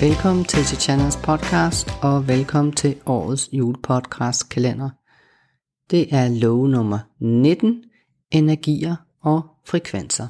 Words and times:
Velkommen 0.00 0.44
til 0.44 0.64
Channels 0.64 1.16
podcast, 1.16 1.88
og 2.02 2.28
velkommen 2.28 2.72
til 2.72 3.00
årets 3.06 3.48
julepodcast 3.52 4.48
kalender. 4.48 4.90
Det 5.90 6.14
er 6.14 6.28
lov 6.28 6.68
nummer 6.68 6.98
19, 7.18 7.84
energier 8.30 8.96
og 9.20 9.42
frekvenser. 9.66 10.28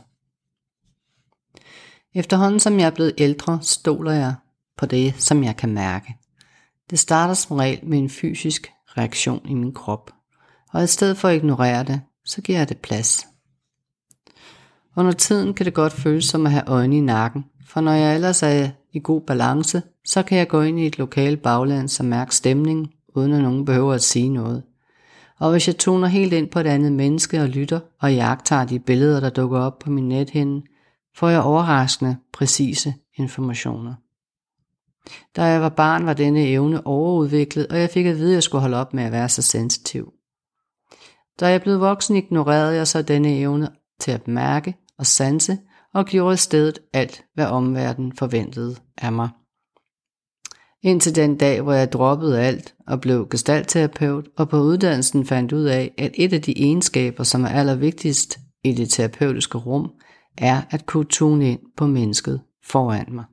Efterhånden 2.14 2.60
som 2.60 2.78
jeg 2.78 2.86
er 2.86 2.90
blevet 2.90 3.14
ældre, 3.18 3.58
stoler 3.62 4.12
jeg 4.12 4.34
på 4.76 4.86
det, 4.86 5.14
som 5.22 5.44
jeg 5.44 5.56
kan 5.56 5.74
mærke. 5.74 6.16
Det 6.90 6.98
starter 6.98 7.34
som 7.34 7.56
regel 7.56 7.86
med 7.86 7.98
en 7.98 8.10
fysisk 8.10 8.72
reaktion 8.98 9.48
i 9.48 9.54
min 9.54 9.74
krop, 9.74 10.10
og 10.72 10.84
i 10.84 10.86
stedet 10.86 11.16
for 11.16 11.28
at 11.28 11.36
ignorere 11.36 11.84
det, 11.84 12.00
så 12.24 12.42
giver 12.42 12.58
jeg 12.58 12.68
det 12.68 12.78
plads. 12.78 13.26
Under 14.96 15.12
tiden 15.12 15.54
kan 15.54 15.66
det 15.66 15.74
godt 15.74 15.92
føles 15.92 16.24
som 16.24 16.46
at 16.46 16.52
have 16.52 16.68
øjne 16.68 16.96
i 16.96 17.00
nakken, 17.00 17.44
for 17.72 17.80
når 17.80 17.92
jeg 17.92 18.14
ellers 18.14 18.42
er 18.42 18.70
i 18.92 19.00
god 19.02 19.20
balance, 19.20 19.82
så 20.04 20.22
kan 20.22 20.38
jeg 20.38 20.48
gå 20.48 20.60
ind 20.62 20.80
i 20.80 20.86
et 20.86 20.98
lokalt 20.98 21.42
bagland 21.42 22.00
og 22.00 22.04
mærke 22.04 22.34
stemningen, 22.34 22.88
uden 23.14 23.32
at 23.32 23.42
nogen 23.42 23.64
behøver 23.64 23.94
at 23.94 24.02
sige 24.02 24.28
noget. 24.28 24.62
Og 25.38 25.50
hvis 25.50 25.66
jeg 25.66 25.78
toner 25.78 26.08
helt 26.08 26.32
ind 26.32 26.48
på 26.48 26.60
et 26.60 26.66
andet 26.66 26.92
menneske 26.92 27.42
og 27.42 27.48
lytter 27.48 27.80
og 28.00 28.14
jagter 28.14 28.64
de 28.64 28.78
billeder, 28.78 29.20
der 29.20 29.30
dukker 29.30 29.60
op 29.60 29.78
på 29.78 29.90
min 29.90 30.08
nethinde, 30.08 30.66
får 31.16 31.28
jeg 31.28 31.42
overraskende, 31.42 32.16
præcise 32.32 32.94
informationer. 33.18 33.94
Da 35.36 35.42
jeg 35.42 35.60
var 35.60 35.68
barn, 35.68 36.06
var 36.06 36.14
denne 36.14 36.46
evne 36.46 36.86
overudviklet, 36.86 37.66
og 37.66 37.78
jeg 37.80 37.90
fik 37.90 38.06
at 38.06 38.16
vide, 38.16 38.30
at 38.30 38.34
jeg 38.34 38.42
skulle 38.42 38.62
holde 38.62 38.76
op 38.76 38.94
med 38.94 39.04
at 39.04 39.12
være 39.12 39.28
så 39.28 39.42
sensitiv. 39.42 40.12
Da 41.40 41.46
jeg 41.46 41.62
blev 41.62 41.80
voksen, 41.80 42.16
ignorerede 42.16 42.76
jeg 42.76 42.86
så 42.88 43.02
denne 43.02 43.38
evne 43.38 43.68
til 44.00 44.10
at 44.10 44.28
mærke 44.28 44.76
og 44.98 45.06
sanse, 45.06 45.58
og 45.94 46.06
gjorde 46.06 46.36
stedet 46.36 46.78
alt, 46.92 47.24
hvad 47.34 47.46
omverdenen 47.46 48.12
forventede 48.12 48.76
af 48.98 49.12
mig. 49.12 49.28
Indtil 50.82 51.14
den 51.14 51.36
dag, 51.36 51.60
hvor 51.60 51.72
jeg 51.72 51.92
droppede 51.92 52.40
alt 52.40 52.74
og 52.86 53.00
blev 53.00 53.28
gestaltterapeut, 53.28 54.28
og 54.36 54.48
på 54.48 54.60
uddannelsen 54.60 55.26
fandt 55.26 55.52
ud 55.52 55.64
af, 55.64 55.94
at 55.98 56.10
et 56.14 56.32
af 56.32 56.42
de 56.42 56.58
egenskaber, 56.58 57.24
som 57.24 57.44
er 57.44 57.48
allervigtigst 57.48 58.38
i 58.64 58.72
det 58.72 58.90
terapeutiske 58.90 59.58
rum, 59.58 59.90
er 60.38 60.62
at 60.70 60.86
kunne 60.86 61.04
tune 61.04 61.50
ind 61.50 61.60
på 61.76 61.86
mennesket 61.86 62.40
foran 62.64 63.06
mig. 63.08 63.24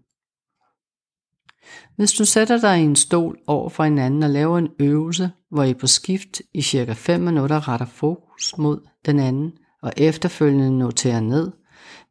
Hvis 1.96 2.12
du 2.12 2.26
sætter 2.26 2.62
dig 2.62 2.80
i 2.80 2.84
en 2.84 2.96
stol 2.96 3.38
over 3.48 3.70
for 3.70 3.84
hinanden 3.84 4.24
og 4.24 4.30
laver 4.30 4.58
en 4.58 4.70
øvelse, 4.80 5.32
hvor 5.52 5.64
I 5.64 5.74
på 5.74 5.88
skift 5.88 6.42
i 6.54 6.62
cirka 6.62 6.94
5 6.94 7.22
minutter 7.22 7.68
retter 7.68 7.86
fokus 7.86 8.58
mod 8.58 8.88
den 9.06 9.20
anden, 9.20 9.52
og 9.82 9.94
efterfølgende 9.98 10.78
noterer 10.78 11.20
ned, 11.20 11.52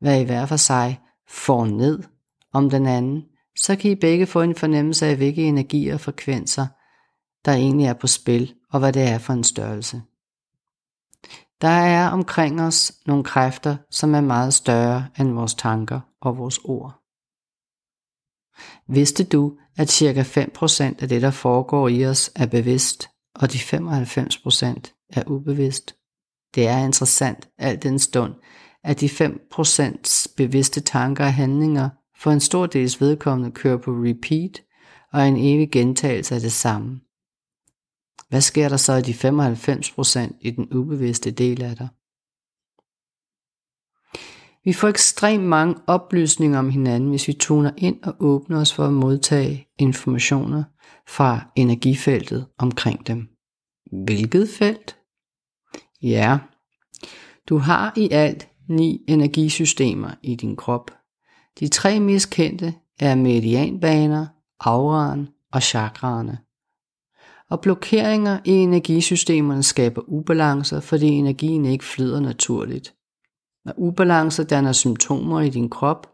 hvad 0.00 0.20
I 0.20 0.25
hver 0.25 0.47
for 0.47 0.56
sig 0.56 1.00
får 1.28 1.67
ned 1.67 2.03
om 2.53 2.70
den 2.70 2.86
anden, 2.86 3.25
så 3.59 3.77
kan 3.77 3.91
I 3.91 3.95
begge 3.95 4.27
få 4.27 4.42
en 4.42 4.55
fornemmelse 4.55 5.06
af, 5.06 5.17
hvilke 5.17 5.42
energier 5.42 5.95
og 5.95 6.00
frekvenser, 6.00 6.67
der 7.45 7.53
egentlig 7.53 7.87
er 7.87 7.94
på 7.94 8.06
spil, 8.06 8.55
og 8.72 8.78
hvad 8.78 8.92
det 8.92 9.03
er 9.03 9.19
for 9.19 9.33
en 9.33 9.44
størrelse. 9.44 10.03
Der 11.61 11.69
er 11.69 12.09
omkring 12.09 12.61
os 12.62 12.92
nogle 13.06 13.25
kræfter, 13.25 13.77
som 13.91 14.14
er 14.14 14.20
meget 14.20 14.55
større 14.55 15.06
end 15.19 15.33
vores 15.33 15.55
tanker 15.55 16.00
og 16.20 16.39
vores 16.39 16.59
ord. 16.64 17.03
Vidste 18.89 19.25
du, 19.25 19.59
at 19.77 19.91
ca. 19.91 20.22
5% 20.22 21.03
af 21.03 21.09
det, 21.09 21.22
der 21.22 21.31
foregår 21.31 21.89
i 21.89 22.06
os, 22.06 22.31
er 22.34 22.47
bevidst, 22.47 23.09
og 23.34 23.53
de 23.53 23.59
95% 23.59 25.09
er 25.12 25.22
ubevidst? 25.27 25.97
Det 26.55 26.67
er 26.67 26.78
interessant, 26.78 27.48
alt 27.59 27.83
den 27.83 27.98
stund, 27.98 28.34
at 28.87 29.01
de 29.01 29.06
5% 29.06 30.34
bevidste 30.37 30.81
tanker 30.81 31.25
og 31.25 31.34
handlinger 31.34 31.89
for 32.19 32.31
en 32.31 32.41
stor 32.41 32.67
dels 32.67 33.01
vedkommende 33.01 33.51
kører 33.51 33.77
på 33.77 33.91
repeat 33.91 34.62
og 35.12 35.28
en 35.28 35.37
evig 35.37 35.71
gentagelse 35.71 36.34
af 36.34 36.41
det 36.41 36.53
samme. 36.53 37.00
Hvad 38.28 38.41
sker 38.41 38.69
der 38.69 38.77
så 38.77 38.93
i 38.94 39.03
de 39.03 39.12
95% 39.12 40.38
i 40.41 40.50
den 40.50 40.72
ubevidste 40.72 41.31
del 41.31 41.62
af 41.62 41.77
dig? 41.77 41.88
Vi 44.65 44.72
får 44.72 44.88
ekstremt 44.88 45.44
mange 45.44 45.75
oplysninger 45.87 46.59
om 46.59 46.71
hinanden, 46.71 47.09
hvis 47.09 47.28
vi 47.28 47.32
tuner 47.32 47.71
ind 47.77 48.03
og 48.03 48.15
åbner 48.21 48.61
os 48.61 48.72
for 48.72 48.84
at 48.84 48.93
modtage 48.93 49.69
informationer 49.78 50.65
fra 51.06 51.41
energifeltet 51.56 52.47
omkring 52.59 53.06
dem. 53.06 53.28
Hvilket 54.05 54.49
felt? 54.49 54.97
Ja, 56.03 56.38
du 57.49 57.59
har 57.59 57.93
i 57.97 58.09
alt 58.11 58.49
ni 58.69 59.04
energisystemer 59.09 60.10
i 60.22 60.34
din 60.34 60.56
krop. 60.56 60.91
De 61.60 61.69
tre 61.69 62.00
mest 62.00 62.31
kendte 62.31 62.75
er 63.00 63.15
medianbaner, 63.15 64.27
auraen 64.60 65.28
og 65.53 65.62
chakraerne. 65.62 66.38
Og 67.50 67.60
blokeringer 67.60 68.38
i 68.44 68.50
energisystemerne 68.50 69.62
skaber 69.62 70.03
ubalancer, 70.09 70.81
fordi 70.81 71.06
energien 71.06 71.65
ikke 71.65 71.84
flyder 71.84 72.21
naturligt. 72.21 72.94
Og 73.66 73.75
ubalancer 73.76 74.44
danner 74.44 74.72
symptomer 74.72 75.41
i 75.41 75.50
din 75.50 75.71
krop, 75.71 76.10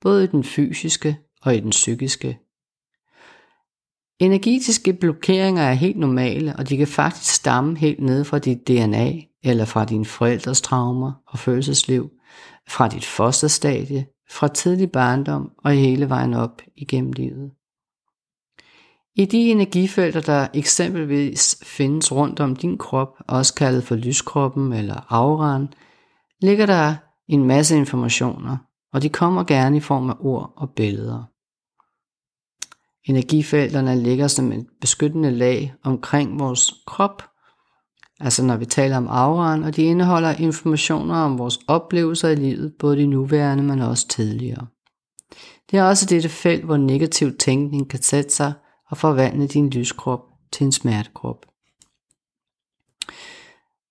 både 0.00 0.24
i 0.24 0.26
den 0.26 0.44
fysiske 0.44 1.18
og 1.42 1.56
i 1.56 1.60
den 1.60 1.70
psykiske. 1.70 2.38
Energetiske 4.24 4.92
blokeringer 4.92 5.62
er 5.62 5.72
helt 5.72 5.96
normale, 5.96 6.56
og 6.56 6.68
de 6.68 6.76
kan 6.76 6.86
faktisk 6.86 7.34
stamme 7.34 7.78
helt 7.78 8.00
ned 8.00 8.24
fra 8.24 8.38
dit 8.38 8.68
DNA 8.68 9.12
eller 9.42 9.64
fra 9.64 9.84
dine 9.84 10.04
forældres 10.04 10.60
traumer 10.60 11.12
og 11.26 11.38
følelsesliv, 11.38 12.10
fra 12.68 12.88
dit 12.88 13.04
fosterstadie, 13.04 14.06
fra 14.30 14.48
tidlig 14.48 14.92
barndom 14.92 15.50
og 15.64 15.72
hele 15.72 16.08
vejen 16.08 16.34
op 16.34 16.62
igennem 16.76 17.12
livet. 17.12 17.50
I 19.16 19.24
de 19.24 19.50
energifelter, 19.50 20.20
der 20.20 20.46
eksempelvis 20.54 21.56
findes 21.62 22.12
rundt 22.12 22.40
om 22.40 22.56
din 22.56 22.78
krop, 22.78 23.16
også 23.28 23.54
kaldet 23.54 23.84
for 23.84 23.94
lyskroppen 23.94 24.72
eller 24.72 25.06
auraen, 25.08 25.68
ligger 26.42 26.66
der 26.66 26.94
en 27.28 27.44
masse 27.44 27.76
informationer, 27.76 28.56
og 28.92 29.02
de 29.02 29.08
kommer 29.08 29.44
gerne 29.44 29.76
i 29.76 29.80
form 29.80 30.10
af 30.10 30.14
ord 30.20 30.52
og 30.56 30.70
billeder. 30.70 31.33
Energifelterne 33.06 34.02
ligger 34.02 34.26
som 34.26 34.52
et 34.52 34.66
beskyttende 34.80 35.30
lag 35.30 35.74
omkring 35.82 36.38
vores 36.38 36.74
krop, 36.86 37.22
altså 38.20 38.44
når 38.44 38.56
vi 38.56 38.64
taler 38.64 38.96
om 38.96 39.08
auraen, 39.08 39.64
og 39.64 39.76
de 39.76 39.82
indeholder 39.82 40.34
informationer 40.34 41.14
om 41.14 41.38
vores 41.38 41.58
oplevelser 41.68 42.28
i 42.28 42.34
livet, 42.34 42.74
både 42.78 42.96
de 42.96 43.06
nuværende, 43.06 43.64
men 43.64 43.80
også 43.80 44.08
tidligere. 44.08 44.66
Det 45.70 45.78
er 45.78 45.84
også 45.84 46.06
dette 46.06 46.28
felt, 46.28 46.64
hvor 46.64 46.76
negativ 46.76 47.36
tænkning 47.36 47.90
kan 47.90 48.02
sætte 48.02 48.30
sig 48.30 48.52
og 48.90 48.98
forvandle 48.98 49.46
din 49.46 49.70
lyskrop 49.70 50.20
til 50.52 50.64
en 50.64 50.72
smertekrop. 50.72 51.46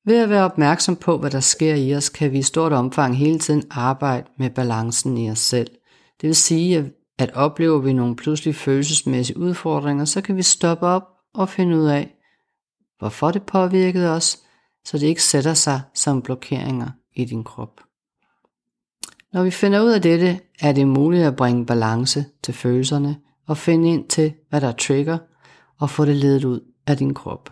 Ved 0.05 0.17
at 0.17 0.29
være 0.29 0.45
opmærksom 0.45 0.95
på, 0.95 1.17
hvad 1.17 1.31
der 1.31 1.39
sker 1.39 1.75
i 1.75 1.95
os, 1.95 2.09
kan 2.09 2.31
vi 2.31 2.37
i 2.37 2.41
stort 2.41 2.73
omfang 2.73 3.17
hele 3.17 3.39
tiden 3.39 3.63
arbejde 3.71 4.27
med 4.37 4.49
balancen 4.49 5.17
i 5.17 5.31
os 5.31 5.39
selv. 5.39 5.71
Det 6.21 6.27
vil 6.27 6.35
sige, 6.35 6.77
at 6.77 6.85
at 7.23 7.31
oplever 7.33 7.79
vi 7.79 7.93
nogle 7.93 8.15
pludselig 8.15 8.55
følelsesmæssige 8.55 9.37
udfordringer, 9.37 10.05
så 10.05 10.21
kan 10.21 10.35
vi 10.35 10.41
stoppe 10.41 10.85
op 10.85 11.03
og 11.33 11.49
finde 11.49 11.77
ud 11.77 11.85
af, 11.85 12.15
hvorfor 12.99 13.31
det 13.31 13.43
påvirkede 13.43 14.09
os, 14.09 14.37
så 14.85 14.97
det 14.97 15.07
ikke 15.07 15.23
sætter 15.23 15.53
sig 15.53 15.81
som 15.93 16.21
blokeringer 16.21 16.89
i 17.15 17.25
din 17.25 17.43
krop. 17.43 17.81
Når 19.33 19.43
vi 19.43 19.51
finder 19.51 19.81
ud 19.81 19.89
af 19.89 20.01
dette, 20.01 20.39
er 20.59 20.71
det 20.71 20.87
muligt 20.87 21.23
at 21.23 21.35
bringe 21.35 21.65
balance 21.65 22.25
til 22.43 22.53
følelserne 22.53 23.17
og 23.47 23.57
finde 23.57 23.89
ind 23.89 24.07
til, 24.09 24.33
hvad 24.49 24.61
der 24.61 24.71
trigger, 24.71 25.17
og 25.79 25.89
få 25.89 26.05
det 26.05 26.15
ledet 26.15 26.45
ud 26.45 26.59
af 26.87 26.97
din 26.97 27.13
krop. 27.13 27.49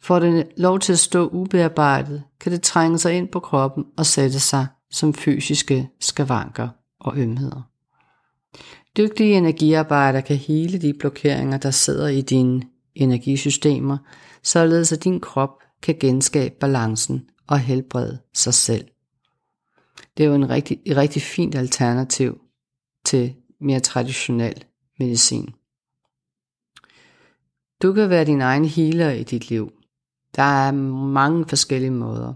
Får 0.00 0.18
det 0.18 0.48
lov 0.56 0.78
til 0.78 0.92
at 0.92 0.98
stå 0.98 1.28
ubearbejdet, 1.28 2.22
kan 2.40 2.52
det 2.52 2.62
trænge 2.62 2.98
sig 2.98 3.12
ind 3.12 3.28
på 3.28 3.40
kroppen 3.40 3.84
og 3.98 4.06
sætte 4.06 4.40
sig 4.40 4.66
som 4.90 5.14
fysiske 5.14 5.90
skavanker 6.00 6.68
og 7.00 7.16
ømheder. 7.16 7.73
Dygtige 8.96 9.36
energiarbejdere 9.36 10.22
kan 10.22 10.36
hele 10.36 10.78
de 10.78 10.94
blokeringer, 10.98 11.58
der 11.58 11.70
sidder 11.70 12.08
i 12.08 12.20
dine 12.20 12.62
energisystemer, 12.94 13.98
således 14.42 14.92
at 14.92 15.04
din 15.04 15.20
krop 15.20 15.50
kan 15.82 15.96
genskabe 16.00 16.54
balancen 16.60 17.28
og 17.46 17.58
helbrede 17.58 18.18
sig 18.34 18.54
selv. 18.54 18.84
Det 20.16 20.24
er 20.24 20.28
jo 20.28 20.34
en 20.34 20.50
rigtig, 20.50 20.80
et 20.84 20.96
rigtig 20.96 21.22
fint 21.22 21.54
alternativ 21.54 22.40
til 23.04 23.34
mere 23.60 23.80
traditionel 23.80 24.64
medicin. 24.98 25.54
Du 27.82 27.92
kan 27.92 28.10
være 28.10 28.24
din 28.24 28.40
egen 28.40 28.64
healer 28.64 29.10
i 29.10 29.22
dit 29.22 29.50
liv. 29.50 29.72
Der 30.36 30.42
er 30.42 30.72
mange 31.12 31.44
forskellige 31.48 31.90
måder. 31.90 32.34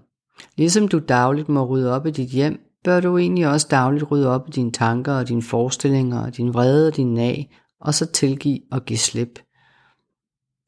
Ligesom 0.56 0.88
du 0.88 0.98
dagligt 0.98 1.48
må 1.48 1.66
rydde 1.66 1.92
op 1.92 2.06
i 2.06 2.10
dit 2.10 2.30
hjem, 2.30 2.60
bør 2.84 3.00
du 3.00 3.18
egentlig 3.18 3.48
også 3.48 3.66
dagligt 3.70 4.10
rydde 4.10 4.28
op 4.28 4.48
i 4.48 4.50
dine 4.50 4.72
tanker 4.72 5.12
og 5.12 5.28
dine 5.28 5.42
forestillinger 5.42 6.20
og 6.20 6.36
din 6.36 6.54
vrede 6.54 6.88
og 6.88 6.96
din 6.96 7.14
nag, 7.14 7.50
og 7.80 7.94
så 7.94 8.06
tilgive 8.06 8.60
og 8.72 8.84
give 8.84 8.98
slip. 8.98 9.38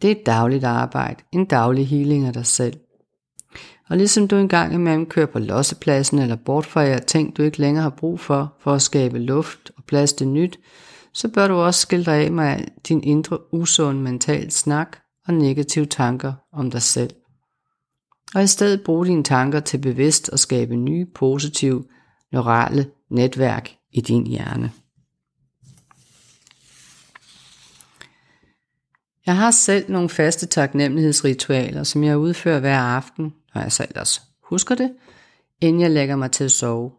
Det 0.02 0.10
er 0.10 0.14
et 0.14 0.26
dagligt 0.26 0.64
arbejde, 0.64 1.22
en 1.32 1.44
daglig 1.44 1.88
healing 1.88 2.26
af 2.26 2.32
dig 2.32 2.46
selv. 2.46 2.76
Og 3.88 3.96
ligesom 3.96 4.28
du 4.28 4.36
engang 4.36 4.74
imellem 4.74 5.06
kører 5.06 5.26
på 5.26 5.38
lossepladsen 5.38 6.18
eller 6.18 6.36
bortforærer 6.36 6.98
ting, 6.98 7.36
du 7.36 7.42
ikke 7.42 7.58
længere 7.58 7.82
har 7.82 7.90
brug 7.90 8.20
for, 8.20 8.54
for 8.60 8.72
at 8.72 8.82
skabe 8.82 9.18
luft 9.18 9.70
og 9.76 9.84
plads 9.84 10.12
til 10.12 10.28
nyt, 10.28 10.58
så 11.12 11.28
bør 11.28 11.48
du 11.48 11.54
også 11.54 11.80
skille 11.80 12.04
dig 12.04 12.14
af 12.14 12.32
med 12.32 12.56
din 12.88 13.04
indre 13.04 13.54
usund 13.54 14.00
mental 14.00 14.50
snak 14.50 14.96
og 15.26 15.34
negative 15.34 15.86
tanker 15.86 16.32
om 16.52 16.70
dig 16.70 16.82
selv. 16.82 17.10
Og 18.34 18.42
i 18.42 18.46
stedet 18.46 18.84
bruge 18.84 19.06
dine 19.06 19.24
tanker 19.24 19.60
til 19.60 19.78
bevidst 19.78 20.30
at 20.32 20.40
skabe 20.40 20.76
nye 20.76 21.06
positive, 21.14 21.84
neurale 22.32 22.90
netværk 23.10 23.76
i 23.92 24.00
din 24.00 24.26
hjerne. 24.26 24.72
Jeg 29.26 29.36
har 29.36 29.50
selv 29.50 29.90
nogle 29.90 30.08
faste 30.08 30.46
taknemmelighedsritualer, 30.46 31.82
som 31.82 32.04
jeg 32.04 32.18
udfører 32.18 32.60
hver 32.60 32.78
aften, 32.78 33.34
når 33.54 33.62
jeg 33.62 33.72
så 33.72 33.86
ellers 33.88 34.22
husker 34.42 34.74
det, 34.74 34.92
inden 35.60 35.82
jeg 35.82 35.90
lægger 35.90 36.16
mig 36.16 36.30
til 36.30 36.44
at 36.44 36.52
sove. 36.52 36.92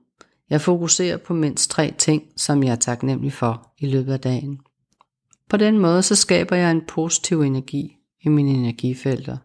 Jeg 0.49 0.61
fokuserer 0.61 1.17
på 1.17 1.33
mindst 1.33 1.69
tre 1.69 1.93
ting, 1.97 2.23
som 2.37 2.63
jeg 2.63 2.71
er 2.71 2.75
taknemmelig 2.75 3.33
for 3.33 3.73
i 3.77 3.87
løbet 3.87 4.13
af 4.13 4.19
dagen. 4.19 4.59
På 5.49 5.57
den 5.57 5.79
måde 5.79 6.03
så 6.03 6.15
skaber 6.15 6.55
jeg 6.55 6.71
en 6.71 6.85
positiv 6.87 7.41
energi 7.41 7.97
i 8.21 8.29
mine 8.29 8.49
energifelter. 8.49 9.37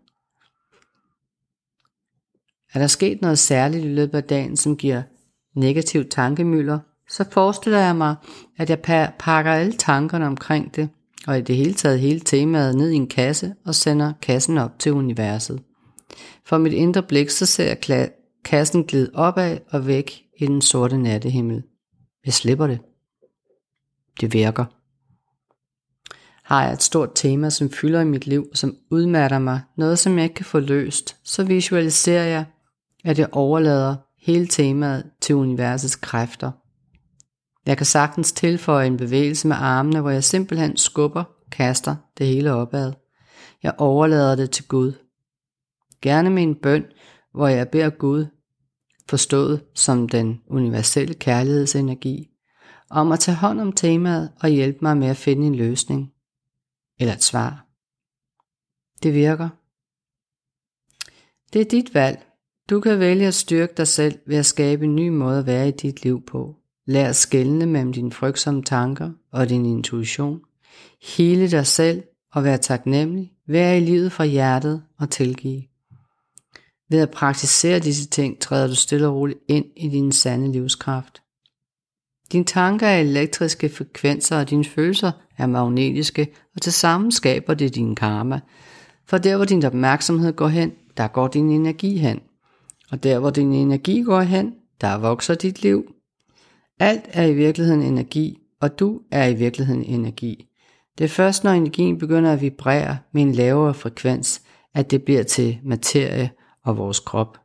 Er 2.75 2.79
der 2.79 2.87
sket 2.87 3.21
noget 3.21 3.39
særligt 3.39 3.85
i 3.85 3.89
løbet 3.89 4.19
af 4.19 4.25
dagen, 4.25 4.57
som 4.57 4.77
giver 4.77 5.03
negativ 5.57 6.09
tankemøller, 6.09 6.79
så 7.11 7.25
forestiller 7.31 7.79
jeg 7.79 7.97
mig, 7.97 8.15
at 8.59 8.71
jeg 8.71 8.81
pakker 9.19 9.53
alle 9.53 9.73
tankerne 9.73 10.27
omkring 10.27 10.77
det, 10.77 10.89
og 11.27 11.39
i 11.39 11.41
det 11.41 11.57
hele 11.57 11.75
taget 11.75 12.01
hele 12.01 12.21
temaet 12.21 12.77
ned 12.77 12.91
i 12.91 12.95
en 12.95 13.09
kasse 13.09 13.55
og 13.65 13.75
sender 13.75 14.13
kassen 14.23 14.59
op 14.59 14.79
til 14.79 14.93
universet. 14.93 15.63
For 16.47 16.59
mit 16.59 16.73
indre 16.73 17.03
blik 17.03 17.31
så 17.31 17.47
ser 17.47 17.77
jeg 17.83 18.11
kassen 18.45 18.85
glide 18.85 19.11
opad 19.15 19.59
og 19.71 19.87
væk 19.87 20.23
i 20.39 20.47
den 20.47 20.63
sorte 20.63 20.99
nattehimmel. 20.99 21.63
Jeg 22.27 22.35
slipper 22.35 22.67
det. 22.67 22.79
Det 24.21 24.33
virker. 24.33 24.65
Har 26.43 26.65
jeg 26.65 26.73
et 26.73 26.83
stort 26.83 27.11
tema, 27.15 27.51
som 27.51 27.71
fylder 27.71 28.01
i 28.01 28.05
mit 28.05 28.27
liv, 28.27 28.47
som 28.55 28.77
udmatter 28.91 29.39
mig, 29.39 29.61
noget 29.77 29.99
som 29.99 30.17
jeg 30.17 30.25
ikke 30.25 30.35
kan 30.35 30.45
få 30.45 30.61
løst, 30.61 31.17
så 31.25 31.45
visualiserer 31.45 32.25
jeg, 32.25 32.45
at 33.05 33.19
jeg 33.19 33.29
overlader 33.33 33.97
hele 34.19 34.47
temaet 34.47 35.11
til 35.21 35.35
universets 35.35 35.97
kræfter. 35.97 36.53
Jeg 37.67 37.77
kan 37.77 37.87
sagtens 37.87 38.33
tilføje 38.33 38.87
en 38.87 38.97
bevægelse 38.97 39.49
med 39.49 39.57
armene, 39.57 40.01
hvor 40.01 40.11
jeg 40.11 40.25
simpelthen 40.25 40.77
skubber, 40.77 41.25
kaster 41.51 41.97
det 42.19 42.27
hele 42.27 42.53
opad. 42.53 42.93
Jeg 43.63 43.75
overlader 43.79 44.37
det 44.37 44.51
til 44.51 44.69
Gud. 44.69 44.93
Gerne 46.03 46.31
med 46.31 46.43
en 46.43 46.55
bøn, 46.55 46.85
hvor 47.33 47.49
jeg 47.49 47.69
beder 47.69 47.91
Gud, 47.91 48.27
forstået 49.09 49.65
som 49.75 50.09
den 50.09 50.43
universelle 50.47 51.15
kærlighedsenergi, 51.15 52.31
om 52.91 53.13
at 53.13 53.21
tage 53.21 53.37
hånd 53.37 53.61
om 53.61 53.73
temaet 53.73 54.33
og 54.41 54.49
hjælpe 54.49 54.79
mig 54.83 54.97
med 54.97 55.09
at 55.09 55.17
finde 55.17 55.47
en 55.47 55.55
løsning 55.55 56.13
eller 56.99 57.15
et 57.15 57.23
svar. 57.23 57.67
Det 59.03 59.15
virker. 59.15 59.49
Det 61.53 61.61
er 61.61 61.65
dit 61.65 61.95
valg. 61.95 62.26
Du 62.71 62.81
kan 62.81 62.99
vælge 62.99 63.27
at 63.27 63.35
styrke 63.35 63.73
dig 63.77 63.89
selv 63.89 64.19
ved 64.27 64.37
at 64.37 64.47
skabe 64.47 64.85
en 64.85 64.97
ny 64.97 65.09
måde 65.09 65.39
at 65.39 65.47
være 65.47 65.69
i 65.69 65.71
dit 65.71 66.03
liv 66.03 66.25
på. 66.27 66.57
Lær 66.87 67.09
at 67.09 67.17
skelne 67.17 67.67
mellem 67.67 67.93
dine 67.93 68.13
frygtsomme 68.13 68.63
tanker 68.63 69.11
og 69.33 69.49
din 69.49 69.67
intuition. 69.67 70.41
Hele 71.17 71.51
dig 71.51 71.67
selv 71.67 72.03
og 72.33 72.45
være 72.45 72.59
taknemmelig. 72.59 73.33
Vær 73.49 73.73
i 73.73 73.81
livet 73.81 74.13
fra 74.13 74.25
hjertet 74.25 74.83
og 74.99 75.11
tilgive. 75.11 75.63
Ved 76.91 77.01
at 77.01 77.11
praktisere 77.11 77.79
disse 77.79 78.07
ting 78.09 78.41
træder 78.41 78.67
du 78.67 78.75
stille 78.75 79.07
og 79.07 79.15
roligt 79.15 79.39
ind 79.49 79.65
i 79.77 79.89
din 79.89 80.13
sande 80.13 80.53
livskraft. 80.53 81.23
Dine 82.33 82.45
tanker 82.45 82.87
er 82.87 83.01
elektriske 83.01 83.69
frekvenser, 83.69 84.39
og 84.39 84.51
dine 84.51 84.65
følelser 84.65 85.13
er 85.39 85.47
magnetiske, 85.47 86.29
og 86.55 86.63
til 86.63 86.73
sammen 86.73 87.13
skaber 87.13 87.55
det 87.55 87.75
din 87.75 87.95
karma. 87.95 88.41
For 89.07 89.19
der 89.19 89.37
hvor 89.37 89.45
din 89.45 89.65
opmærksomhed 89.65 90.33
går 90.33 90.49
hen, 90.49 90.73
der 90.97 91.09
går 91.09 91.29
din 91.29 91.51
energi 91.51 91.97
hen. 91.97 92.21
Og 92.91 93.03
der 93.03 93.19
hvor 93.19 93.31
din 93.31 93.53
energi 93.53 94.03
går 94.03 94.21
hen, 94.21 94.55
der 94.81 94.99
vokser 94.99 95.35
dit 95.35 95.63
liv. 95.63 95.93
Alt 96.81 97.05
er 97.13 97.25
i 97.25 97.35
virkeligheden 97.35 97.83
energi, 97.83 98.39
og 98.61 98.79
du 98.79 99.01
er 99.11 99.27
i 99.27 99.35
virkeligheden 99.35 99.85
energi. 99.85 100.47
Det 100.99 101.05
er 101.05 101.09
først 101.09 101.45
når 101.45 101.51
energien 101.51 101.99
begynder 101.99 102.33
at 102.33 102.41
vibrere 102.41 102.99
med 103.13 103.23
en 103.23 103.33
lavere 103.33 103.75
frekvens, 103.75 104.43
at 104.75 104.91
det 104.91 105.03
bliver 105.03 105.23
til 105.23 105.59
materie 105.65 106.31
og 106.65 106.77
vores 106.77 107.01
krop. 107.01 107.39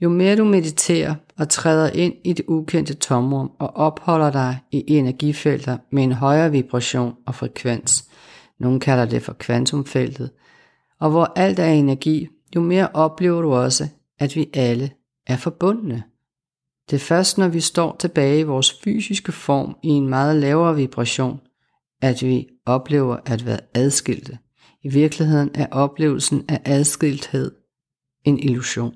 Jo 0.00 0.08
mere 0.08 0.36
du 0.36 0.44
mediterer 0.44 1.14
og 1.38 1.48
træder 1.48 1.90
ind 1.90 2.14
i 2.24 2.32
det 2.32 2.44
ukendte 2.48 2.94
tomrum 2.94 3.50
og 3.58 3.76
opholder 3.76 4.30
dig 4.30 4.58
i 4.70 4.84
energifelter 4.88 5.78
med 5.92 6.04
en 6.04 6.12
højere 6.12 6.50
vibration 6.50 7.14
og 7.26 7.34
frekvens, 7.34 8.08
nogen 8.60 8.80
kalder 8.80 9.04
det 9.04 9.22
for 9.22 9.32
kvantumfeltet, 9.32 10.30
og 11.00 11.10
hvor 11.10 11.32
alt 11.36 11.58
er 11.58 11.66
energi, 11.66 12.28
jo 12.56 12.60
mere 12.60 12.88
oplever 12.94 13.42
du 13.42 13.54
også, 13.54 13.88
at 14.18 14.36
vi 14.36 14.50
alle 14.54 14.90
er 15.26 15.36
forbundne. 15.36 16.02
Det 16.90 16.96
er 16.96 17.00
først, 17.00 17.38
når 17.38 17.48
vi 17.48 17.60
står 17.60 17.96
tilbage 17.98 18.40
i 18.40 18.42
vores 18.42 18.80
fysiske 18.84 19.32
form 19.32 19.76
i 19.82 19.88
en 19.88 20.08
meget 20.08 20.36
lavere 20.36 20.76
vibration, 20.76 21.40
at 22.02 22.22
vi 22.22 22.48
oplever 22.66 23.16
at 23.26 23.46
være 23.46 23.60
adskilte. 23.74 24.38
I 24.82 24.88
virkeligheden 24.88 25.50
er 25.54 25.66
oplevelsen 25.70 26.44
af 26.48 26.60
adskilthed 26.64 27.52
en 28.24 28.38
illusion. 28.38 28.94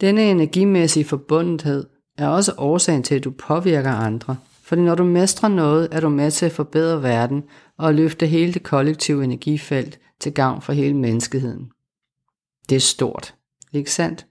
Denne 0.00 0.30
energimæssige 0.30 1.04
forbundethed 1.04 1.86
er 2.18 2.28
også 2.28 2.54
årsagen 2.58 3.02
til, 3.02 3.14
at 3.14 3.24
du 3.24 3.30
påvirker 3.30 3.90
andre. 3.90 4.36
Fordi 4.62 4.82
når 4.82 4.94
du 4.94 5.04
mestrer 5.04 5.48
noget, 5.48 5.88
er 5.92 6.00
du 6.00 6.08
med 6.08 6.30
til 6.30 6.46
at 6.46 6.52
forbedre 6.52 7.02
verden 7.02 7.42
og 7.78 7.94
løfte 7.94 8.26
hele 8.26 8.54
det 8.54 8.62
kollektive 8.62 9.24
energifelt 9.24 10.00
til 10.20 10.32
gavn 10.32 10.62
for 10.62 10.72
hele 10.72 10.96
menneskeheden. 10.96 11.70
Det 12.68 12.76
er 12.76 12.80
stort, 12.80 13.34
ikke 13.72 13.90
sandt? 13.90 14.26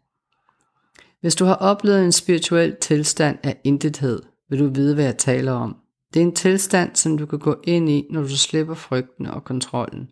Hvis 1.22 1.36
du 1.36 1.46
har 1.46 1.56
oplevet 1.56 2.06
en 2.06 2.12
spirituel 2.12 2.76
tilstand 2.82 3.38
af 3.44 3.62
intethed, 3.64 4.22
vil 4.50 4.60
du 4.60 4.68
vide, 4.68 4.96
hvad 4.96 5.06
jeg 5.06 5.18
taler 5.18 5.52
om. 5.52 5.76
Det 6.14 6.20
er 6.22 6.24
en 6.24 6.36
tilstand, 6.36 6.96
som 6.96 7.18
du 7.18 7.26
kan 7.26 7.40
gå 7.40 7.62
ind 7.64 7.90
i, 7.90 8.08
når 8.10 8.22
du 8.22 8.38
slipper 8.38 8.74
frygten 8.74 9.26
og 9.26 9.44
kontrollen. 9.44 10.10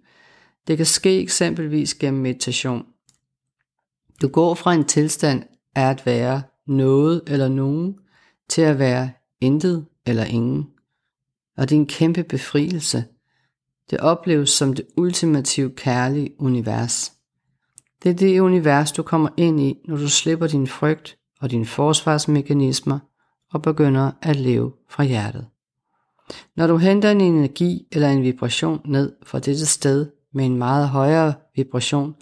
Det 0.68 0.78
kan 0.78 0.86
ske 0.86 1.20
eksempelvis 1.20 1.96
gennem 1.96 2.22
meditation. 2.22 2.86
Du 4.22 4.28
går 4.28 4.56
fra 4.56 4.74
en 4.74 4.86
tilstand 4.86 5.44
af 5.76 5.90
at 5.90 6.06
være 6.06 6.42
noget 6.68 7.22
eller 7.28 7.48
nogen, 7.48 7.96
til 8.50 8.62
at 8.62 8.80
være 8.80 9.12
intet 9.42 9.86
eller 10.06 10.24
ingen. 10.24 10.68
Og 11.58 11.70
det 11.70 11.76
er 11.76 11.80
en 11.80 11.88
kæmpe 11.88 12.24
befrielse. 12.24 13.06
Det 13.90 14.00
opleves 14.00 14.50
som 14.50 14.74
det 14.74 14.86
ultimative 14.98 15.72
kærlige 15.76 16.36
univers. 16.40 17.14
Det 18.04 18.10
er 18.10 18.14
det 18.14 18.40
univers, 18.40 18.92
du 18.92 19.04
kommer 19.04 19.30
ind 19.38 19.60
i, 19.60 19.78
når 19.88 19.98
du 19.98 20.10
slipper 20.10 20.48
din 20.48 20.68
frygt 20.68 21.18
og 21.42 21.52
dine 21.52 21.66
forsvarsmekanismer 21.66 23.00
og 23.52 23.62
begynder 23.62 24.12
at 24.22 24.36
leve 24.36 24.74
fra 24.90 25.04
hjertet. 25.04 25.48
Når 26.56 26.68
du 26.68 26.78
henter 26.78 27.12
en 27.12 27.22
energi 27.22 27.88
eller 27.92 28.10
en 28.10 28.24
vibration 28.24 28.82
ned 28.86 29.14
fra 29.24 29.40
dette 29.40 29.66
sted 29.66 30.12
med 30.34 30.46
en 30.46 30.58
meget 30.58 30.90
højere 30.90 31.34
vibration, 31.56 32.16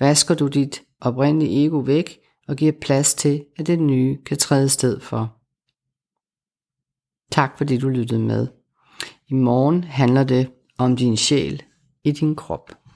vasker 0.00 0.34
du 0.34 0.46
dit 0.46 0.82
oprindelige 1.00 1.66
ego 1.66 1.78
væk 1.78 2.18
og 2.48 2.56
giver 2.56 2.72
plads 2.72 3.14
til, 3.14 3.44
at 3.58 3.66
det 3.66 3.78
nye 3.78 4.18
kan 4.26 4.38
træde 4.38 4.68
sted 4.68 5.00
for. 5.00 5.34
Tak 7.30 7.58
fordi 7.58 7.78
du 7.78 7.88
lyttede 7.88 8.20
med. 8.20 8.46
I 9.28 9.34
morgen 9.34 9.84
handler 9.84 10.24
det 10.24 10.50
om 10.78 10.96
din 10.96 11.16
sjæl 11.16 11.62
i 12.04 12.12
din 12.12 12.36
krop. 12.36 12.87